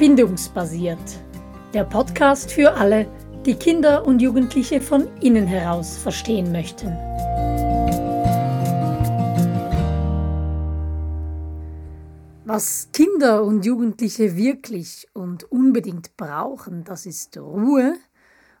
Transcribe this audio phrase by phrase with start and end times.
[0.00, 0.98] Bindungsbasiert.
[1.74, 3.06] Der Podcast für alle,
[3.44, 6.88] die Kinder und Jugendliche von innen heraus verstehen möchten.
[12.46, 17.92] Was Kinder und Jugendliche wirklich und unbedingt brauchen, das ist Ruhe.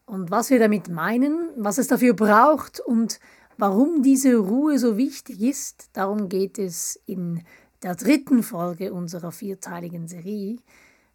[0.04, 3.18] Und was wir damit meinen, was es dafür braucht und
[3.56, 7.44] warum diese Ruhe so wichtig ist, darum geht es in
[7.82, 10.58] der dritten Folge unserer vierteiligen Serie.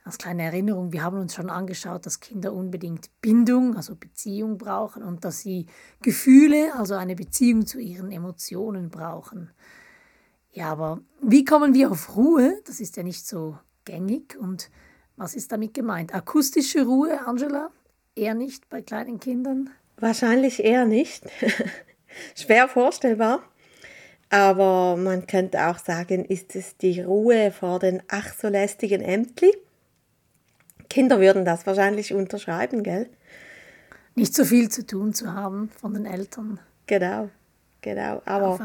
[0.06, 5.02] Als kleine Erinnerung, wir haben uns schon angeschaut, dass Kinder unbedingt Bindung, also Beziehung brauchen
[5.02, 5.66] und dass sie
[6.04, 9.50] Gefühle, also eine Beziehung zu ihren Emotionen brauchen.
[10.52, 12.62] Ja, aber wie kommen wir auf Ruhe?
[12.68, 14.38] Das ist ja nicht so gängig.
[14.40, 14.70] Und
[15.18, 16.14] was ist damit gemeint?
[16.14, 17.72] Akustische Ruhe, Angela?
[18.16, 19.72] Eher nicht bei kleinen Kindern?
[19.98, 21.26] Wahrscheinlich eher nicht.
[22.36, 23.42] Schwer vorstellbar.
[24.30, 29.52] Aber man könnte auch sagen, ist es die Ruhe vor den ach so lästigen Ämtli?
[30.96, 33.10] Kinder würden das wahrscheinlich unterschreiben, gell?
[34.16, 36.58] Nicht so viel zu tun zu haben von den Eltern.
[36.88, 37.30] Genau,
[37.82, 38.22] genau.
[38.24, 38.58] Aber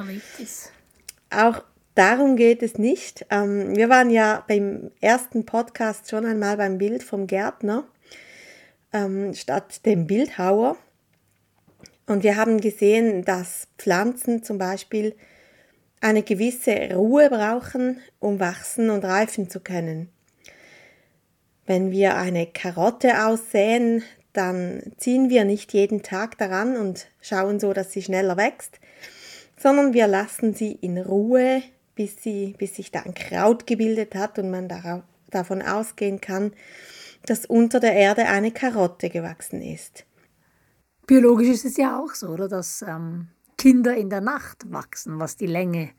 [1.30, 1.64] auch
[1.96, 3.26] darum geht es nicht.
[3.30, 7.82] Ähm, wir waren ja beim ersten Podcast schon einmal beim Bild vom Gärtner
[8.92, 10.76] ähm, statt dem Bildhauer.
[12.06, 15.16] Und wir haben gesehen, dass Pflanzen zum Beispiel
[16.00, 20.10] eine gewisse Ruhe brauchen, um wachsen und reifen zu können.
[21.70, 27.72] Wenn wir eine Karotte aussäen, dann ziehen wir nicht jeden Tag daran und schauen so,
[27.72, 28.80] dass sie schneller wächst,
[29.56, 31.62] sondern wir lassen sie in Ruhe,
[31.94, 36.54] bis, sie, bis sich da ein Kraut gebildet hat und man darauf, davon ausgehen kann,
[37.24, 40.04] dass unter der Erde eine Karotte gewachsen ist.
[41.06, 42.48] Biologisch ist es ja auch so, oder?
[42.48, 45.90] Dass ähm, Kinder in der Nacht wachsen, was die Länge,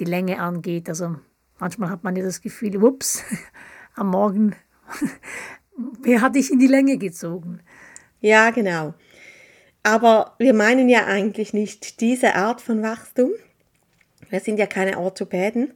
[0.00, 0.88] die Länge angeht.
[0.88, 1.14] Also
[1.60, 3.22] manchmal hat man ja das Gefühl, ups,
[3.94, 4.56] am Morgen
[6.02, 7.60] Wer hat dich in die Länge gezogen?
[8.20, 8.94] Ja, genau.
[9.82, 13.30] Aber wir meinen ja eigentlich nicht diese Art von Wachstum.
[14.30, 15.74] Wir sind ja keine Orthopäden,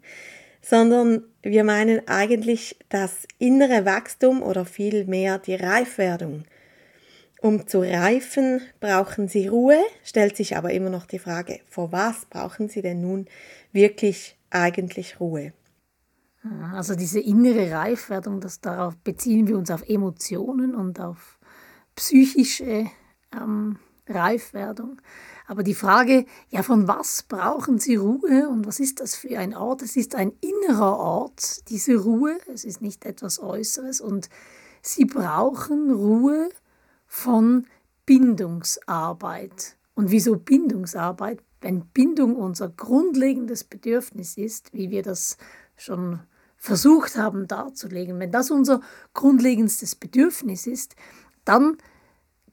[0.62, 6.44] sondern wir meinen eigentlich das innere Wachstum oder vielmehr die Reifwerdung.
[7.40, 12.26] Um zu reifen, brauchen Sie Ruhe, stellt sich aber immer noch die Frage, vor was
[12.26, 13.28] brauchen Sie denn nun
[13.72, 15.52] wirklich eigentlich Ruhe?
[16.72, 21.38] Also diese innere Reifwerdung, das darauf beziehen wir uns auf Emotionen und auf
[21.94, 22.86] psychische
[23.32, 23.78] ähm,
[24.08, 25.02] Reifwerdung.
[25.46, 29.54] Aber die Frage, ja, von was brauchen Sie Ruhe und was ist das für ein
[29.54, 29.82] Ort?
[29.82, 32.38] Es ist ein innerer Ort, diese Ruhe.
[32.52, 34.30] Es ist nicht etwas Äußeres und
[34.82, 36.48] Sie brauchen Ruhe
[37.06, 37.66] von
[38.06, 39.76] Bindungsarbeit.
[39.94, 41.42] Und wieso Bindungsarbeit?
[41.60, 45.36] Wenn Bindung unser grundlegendes Bedürfnis ist, wie wir das
[45.80, 46.20] schon
[46.56, 48.80] versucht haben darzulegen, wenn das unser
[49.14, 50.94] grundlegendstes Bedürfnis ist,
[51.44, 51.78] dann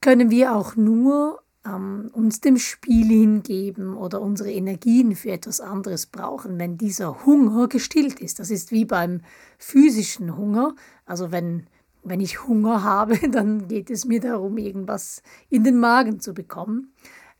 [0.00, 6.06] können wir auch nur ähm, uns dem Spiel hingeben oder unsere Energien für etwas anderes
[6.06, 8.38] brauchen, wenn dieser Hunger gestillt ist.
[8.38, 9.20] Das ist wie beim
[9.58, 10.74] physischen Hunger.
[11.04, 11.66] Also wenn,
[12.02, 16.94] wenn ich Hunger habe, dann geht es mir darum, irgendwas in den Magen zu bekommen.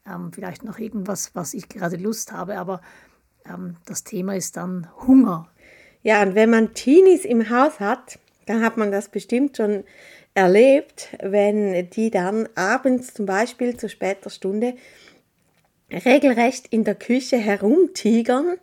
[0.05, 2.81] Ähm, vielleicht noch irgendwas, was ich gerade Lust habe, aber
[3.47, 5.49] ähm, das Thema ist dann Hunger.
[6.03, 9.85] Ja, und wenn man Teenies im Haus hat, dann hat man das bestimmt schon
[10.35, 14.75] erlebt, wenn die dann abends zum Beispiel zu später Stunde
[15.91, 18.59] regelrecht in der Küche herumtigern,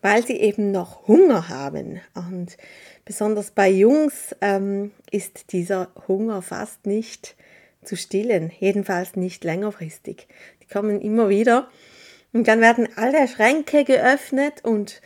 [0.00, 2.00] weil sie eben noch Hunger haben.
[2.14, 2.56] Und
[3.04, 7.36] besonders bei Jungs ähm, ist dieser Hunger fast nicht
[7.82, 10.28] zu stillen, jedenfalls nicht längerfristig.
[10.62, 11.68] Die kommen immer wieder
[12.32, 15.00] und dann werden alle Schränke geöffnet und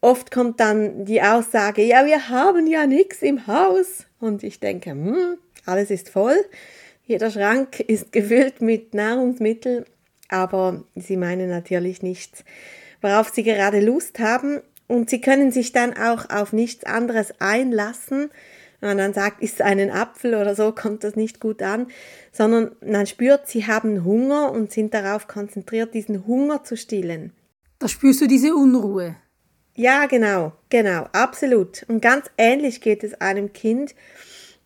[0.00, 4.06] Oft kommt dann die Aussage, ja, wir haben ja nichts im Haus.
[4.20, 6.36] Und ich denke, hm, alles ist voll.
[7.04, 9.84] Jeder Schrank ist gefüllt mit Nahrungsmitteln,
[10.28, 12.44] aber sie meinen natürlich nichts,
[13.00, 14.60] worauf sie gerade Lust haben.
[14.88, 18.30] Und sie können sich dann auch auf nichts anderes einlassen.
[18.80, 21.88] Wenn man dann sagt, ist einen Apfel oder so, kommt das nicht gut an,
[22.30, 27.32] sondern man spürt, sie haben Hunger und sind darauf konzentriert, diesen Hunger zu stillen.
[27.78, 29.16] Da spürst du diese Unruhe.
[29.78, 31.84] Ja, genau, genau, absolut.
[31.86, 33.94] Und ganz ähnlich geht es einem Kind,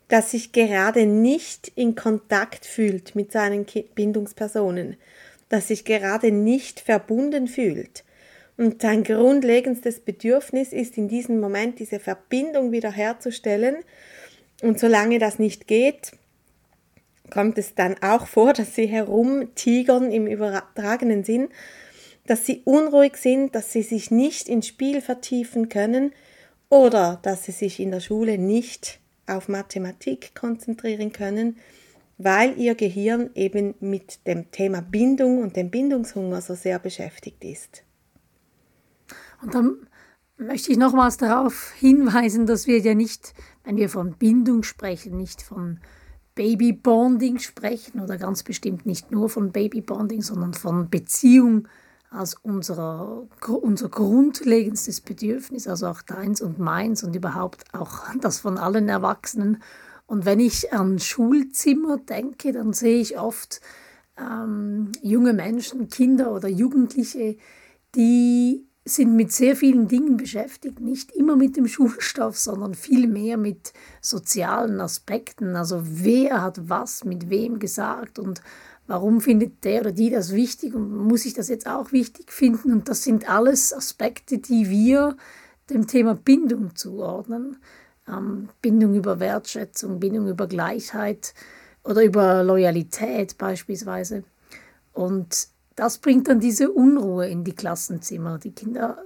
[0.06, 3.66] das sich gerade nicht in Kontakt fühlt mit seinen
[3.96, 4.96] Bindungspersonen,
[5.48, 8.04] das sich gerade nicht verbunden fühlt.
[8.56, 13.78] Und sein grundlegendstes Bedürfnis ist in diesem Moment diese Verbindung wiederherzustellen.
[14.62, 16.12] Und solange das nicht geht,
[17.30, 21.48] kommt es dann auch vor, dass sie herumtigern im übertragenen Sinn
[22.30, 26.12] dass sie unruhig sind, dass sie sich nicht ins Spiel vertiefen können
[26.68, 31.56] oder dass sie sich in der Schule nicht auf Mathematik konzentrieren können,
[32.18, 37.82] weil ihr Gehirn eben mit dem Thema Bindung und dem Bindungshunger so sehr beschäftigt ist.
[39.42, 39.88] Und dann
[40.36, 43.34] möchte ich nochmals darauf hinweisen, dass wir ja nicht,
[43.64, 45.80] wenn wir von Bindung sprechen, nicht von
[46.36, 51.66] Babybonding sprechen oder ganz bestimmt nicht nur von Babybonding, sondern von Beziehung
[52.10, 58.58] als unserer, unser grundlegendstes Bedürfnis, also auch deins und meins und überhaupt auch das von
[58.58, 59.62] allen Erwachsenen.
[60.06, 63.60] Und wenn ich an Schulzimmer denke, dann sehe ich oft
[64.18, 67.36] ähm, junge Menschen, Kinder oder Jugendliche,
[67.94, 73.72] die sind mit sehr vielen Dingen beschäftigt, nicht immer mit dem Schulstoff, sondern vielmehr mit
[74.00, 75.54] sozialen Aspekten.
[75.54, 78.42] Also wer hat was mit wem gesagt und
[78.90, 82.72] warum findet der oder die das wichtig und muss ich das jetzt auch wichtig finden?
[82.72, 85.16] Und das sind alles Aspekte, die wir
[85.70, 87.58] dem Thema Bindung zuordnen.
[88.08, 91.34] Ähm, Bindung über Wertschätzung, Bindung über Gleichheit
[91.84, 94.24] oder über Loyalität beispielsweise.
[94.92, 95.46] Und
[95.76, 98.38] das bringt dann diese Unruhe in die Klassenzimmer.
[98.38, 99.04] Die Kinder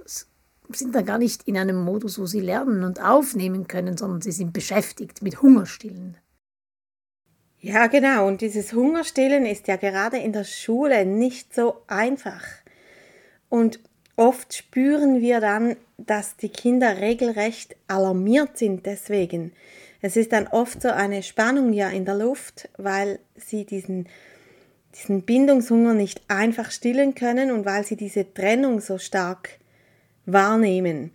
[0.69, 4.31] sind dann gar nicht in einem Modus, wo sie lernen und aufnehmen können, sondern sie
[4.31, 6.17] sind beschäftigt mit Hungerstillen.
[7.59, 8.27] Ja, genau.
[8.27, 12.43] Und dieses Hungerstillen ist ja gerade in der Schule nicht so einfach.
[13.49, 13.79] Und
[14.15, 19.53] oft spüren wir dann, dass die Kinder regelrecht alarmiert sind deswegen.
[20.01, 24.07] Es ist dann oft so eine Spannung ja in der Luft, weil sie diesen
[24.95, 29.49] diesen Bindungshunger nicht einfach stillen können und weil sie diese Trennung so stark
[30.25, 31.11] wahrnehmen.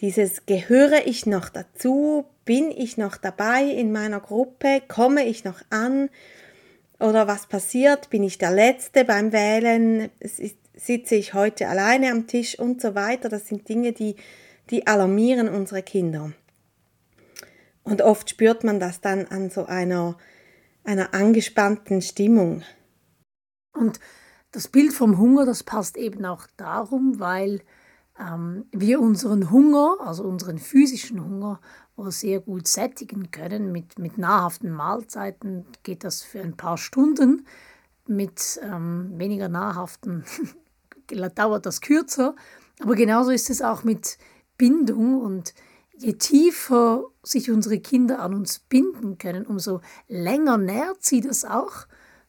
[0.00, 5.60] Dieses gehöre ich noch dazu, bin ich noch dabei in meiner Gruppe, komme ich noch
[5.70, 6.10] an
[6.98, 10.10] oder was passiert, bin ich der Letzte beim Wählen,
[10.74, 13.28] sitze ich heute alleine am Tisch und so weiter.
[13.28, 14.16] Das sind Dinge, die,
[14.70, 16.32] die alarmieren unsere Kinder.
[17.82, 20.16] Und oft spürt man das dann an so einer,
[20.84, 22.62] einer angespannten Stimmung.
[23.72, 23.98] Und
[24.52, 27.62] das Bild vom Hunger, das passt eben auch darum, weil
[28.20, 31.60] ähm, wir unseren Hunger, also unseren physischen Hunger,
[31.96, 33.72] sehr gut sättigen können.
[33.72, 37.46] Mit, mit nahrhaften Mahlzeiten geht das für ein paar Stunden.
[38.06, 40.24] Mit ähm, weniger nahrhaften
[41.34, 42.34] dauert das kürzer.
[42.80, 44.18] Aber genauso ist es auch mit
[44.58, 45.20] Bindung.
[45.20, 45.54] Und
[45.96, 51.86] je tiefer sich unsere Kinder an uns binden können, umso länger nährt sie das auch.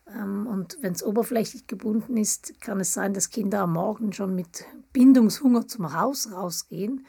[0.07, 4.35] Ähm, und wenn es oberflächlich gebunden ist, kann es sein, dass Kinder am Morgen schon
[4.35, 7.05] mit Bindungshunger zum Haus rausgehen.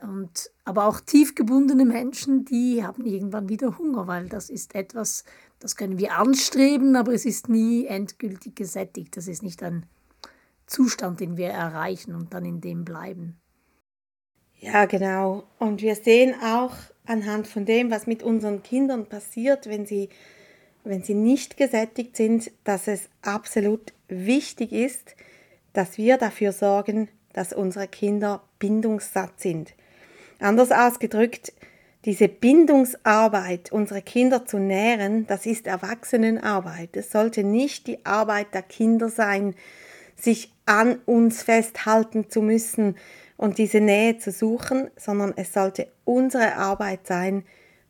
[0.00, 5.24] Und, aber auch tief gebundene Menschen, die haben irgendwann wieder Hunger, weil das ist etwas,
[5.58, 9.16] das können wir anstreben, aber es ist nie endgültig gesättigt.
[9.16, 9.86] Das ist nicht ein
[10.66, 13.36] Zustand, den wir erreichen und dann in dem bleiben.
[14.60, 15.44] Ja, genau.
[15.58, 16.74] Und wir sehen auch
[17.06, 20.08] anhand von dem, was mit unseren Kindern passiert, wenn sie
[20.88, 25.16] wenn sie nicht gesättigt sind, dass es absolut wichtig ist,
[25.72, 29.74] dass wir dafür sorgen, dass unsere Kinder bindungssatt sind.
[30.38, 31.52] Anders ausgedrückt,
[32.04, 36.96] diese Bindungsarbeit, unsere Kinder zu nähren, das ist Erwachsenenarbeit.
[36.96, 39.54] Es sollte nicht die Arbeit der Kinder sein,
[40.16, 42.96] sich an uns festhalten zu müssen
[43.36, 47.44] und diese Nähe zu suchen, sondern es sollte unsere Arbeit sein,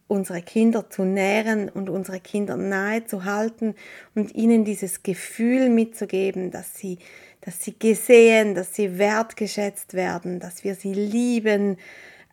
[0.07, 3.75] unsere Kinder zu nähren und unsere Kinder nahe zu halten
[4.15, 6.99] und ihnen dieses Gefühl mitzugeben, dass sie,
[7.43, 11.77] dass sie gesehen, dass sie wertgeschätzt werden, dass wir sie lieben,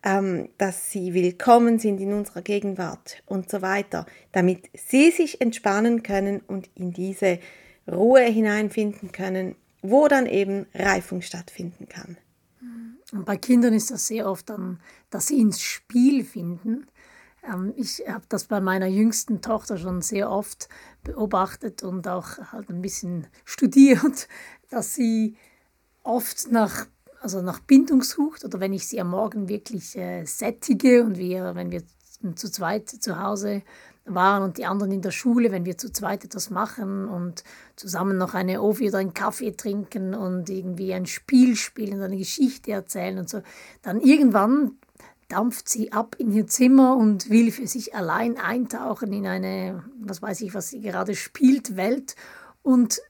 [0.04, 6.02] ähm, dass sie willkommen sind in unserer Gegenwart und so weiter, damit sie sich entspannen
[6.02, 7.38] können und in diese
[7.90, 12.16] Ruhe hineinfinden können, wo dann eben Reifung stattfinden kann.
[13.12, 16.86] Und bei Kindern ist das sehr oft dann, dass sie ins Spiel finden
[17.46, 20.68] ähm, ich habe das bei meiner jüngsten Tochter schon sehr oft
[21.04, 24.28] beobachtet und auch halt ein bisschen studiert,
[24.70, 25.36] dass sie
[26.02, 26.86] oft nach,
[27.20, 31.54] also nach Bindung sucht oder wenn ich sie am Morgen wirklich äh, sättige und wir,
[31.54, 31.82] wenn wir
[32.34, 33.62] zu zweit zu Hause
[34.04, 37.42] waren und die anderen in der Schule, wenn wir zu zweit etwas machen und
[37.74, 42.72] zusammen noch eine Ofi oder einen Kaffee trinken und irgendwie ein Spiel spielen, eine Geschichte
[42.72, 43.42] erzählen und so,
[43.82, 44.78] dann irgendwann
[45.28, 50.22] dampft sie ab in ihr Zimmer und will für sich allein eintauchen in eine, was
[50.22, 52.14] weiß ich, was sie gerade spielt, Welt.
[52.62, 53.00] Und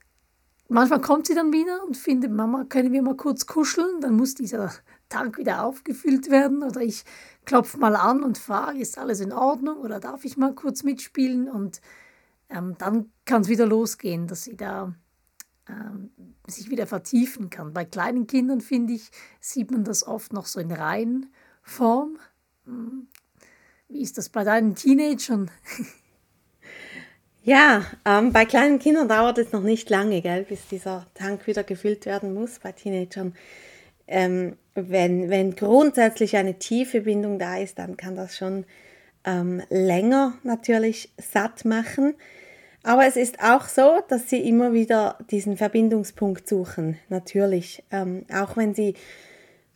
[0.69, 4.01] manchmal kommt sie dann wieder und findet, Mama, können wir mal kurz kuscheln?
[4.01, 4.73] Dann muss dieser
[5.09, 6.63] Tank wieder aufgefüllt werden.
[6.63, 7.05] Oder ich
[7.45, 9.79] klopfe mal an und frage, ist alles in Ordnung?
[9.79, 11.49] Oder darf ich mal kurz mitspielen?
[11.49, 11.81] Und
[12.49, 14.95] ähm, dann kann es wieder losgehen, dass sie da
[15.69, 16.11] ähm,
[16.47, 17.73] sich wieder vertiefen kann.
[17.73, 21.33] Bei kleinen Kindern, finde ich, sieht man das oft noch so in Reihen
[21.63, 22.19] Form.
[23.89, 25.51] Wie ist das bei deinen Teenagern?
[27.49, 31.63] Ja, ähm, bei kleinen Kindern dauert es noch nicht lange, gell, bis dieser Tank wieder
[31.63, 32.59] gefüllt werden muss.
[32.59, 33.37] Bei Teenagern,
[34.09, 38.65] ähm, wenn, wenn grundsätzlich eine tiefe Bindung da ist, dann kann das schon
[39.25, 42.17] ähm, länger natürlich satt machen.
[42.83, 47.85] Aber es ist auch so, dass sie immer wieder diesen Verbindungspunkt suchen, natürlich.
[47.93, 48.95] Ähm, auch wenn sie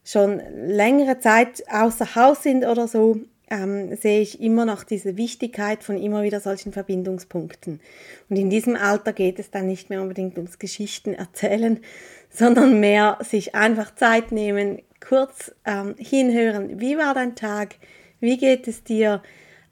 [0.02, 3.20] schon längere Zeit außer Haus sind oder so,
[3.50, 7.80] ähm, sehe ich immer noch diese Wichtigkeit von immer wieder solchen Verbindungspunkten.
[8.28, 11.80] Und in diesem Alter geht es dann nicht mehr unbedingt ums Geschichten erzählen,
[12.30, 17.74] sondern mehr sich einfach Zeit nehmen, kurz ähm, hinhören, wie war dein Tag,
[18.20, 19.22] wie geht es dir,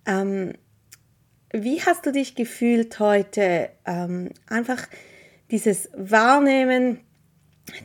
[0.06, 0.54] ähm,
[1.52, 3.70] wie hast du dich gefühlt heute?
[3.86, 4.86] Ähm, einfach
[5.50, 7.00] dieses Wahrnehmen,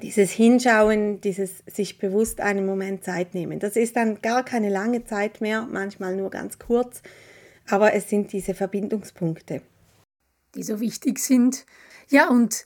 [0.01, 3.59] dieses Hinschauen, dieses sich bewusst einen Moment Zeit nehmen.
[3.59, 7.01] Das ist dann gar keine lange Zeit mehr, manchmal nur ganz kurz,
[7.67, 9.61] aber es sind diese Verbindungspunkte.
[10.55, 11.65] Die so wichtig sind.
[12.09, 12.65] Ja, und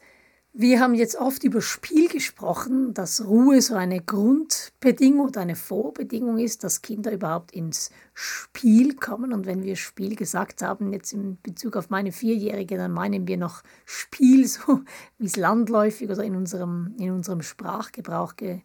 [0.60, 6.40] wir haben jetzt oft über Spiel gesprochen, dass Ruhe so eine Grundbedingung oder eine Vorbedingung
[6.40, 9.34] ist, dass Kinder überhaupt ins Spiel kommen.
[9.34, 13.38] Und wenn wir Spiel gesagt haben, jetzt in Bezug auf meine Vierjährige, dann meinen wir
[13.38, 14.82] noch Spiel, so
[15.20, 18.62] wie es landläufig oder in unserem, in unserem Sprachgebrauch ge,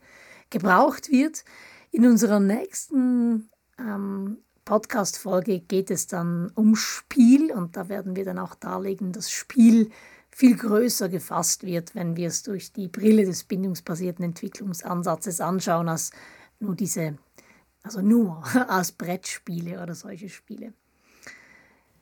[0.48, 1.44] gebraucht wird.
[1.90, 8.38] In unserer nächsten ähm, Podcast-Folge geht es dann um Spiel und da werden wir dann
[8.38, 9.90] auch darlegen, dass Spiel
[10.34, 16.10] viel größer gefasst wird, wenn wir es durch die Brille des bindungsbasierten Entwicklungsansatzes anschauen, als
[16.58, 17.18] nur diese,
[17.82, 20.72] also nur als Brettspiele oder solche Spiele.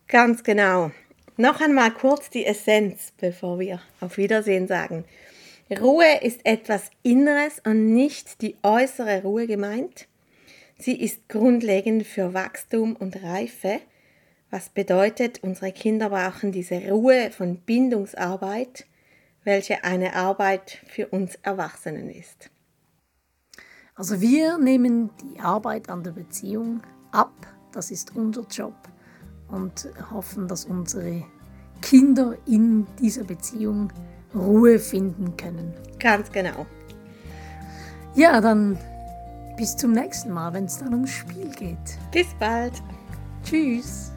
[0.07, 0.91] Ganz genau.
[1.37, 5.05] Noch einmal kurz die Essenz, bevor wir auf Wiedersehen sagen.
[5.71, 10.09] Ruhe ist etwas Inneres und nicht die äußere Ruhe gemeint.
[10.79, 13.81] Sie ist grundlegend für Wachstum und Reife
[14.51, 18.87] was bedeutet, unsere Kinder brauchen diese Ruhe von Bindungsarbeit,
[19.45, 22.51] welche eine Arbeit für uns Erwachsenen ist.
[23.95, 27.33] Also wir nehmen die Arbeit an der Beziehung ab,
[27.73, 28.75] das ist unser Job
[29.49, 31.25] und hoffen, dass unsere
[31.83, 33.93] Kinder in dieser Beziehung
[34.35, 35.75] Ruhe finden können.
[35.99, 36.67] Ganz genau.
[38.15, 38.79] Ja, dann
[39.57, 41.79] bis zum nächsten Mal, wenn es dann ums Spiel geht.
[42.13, 42.73] Bis bald.
[43.45, 44.13] Tschüss.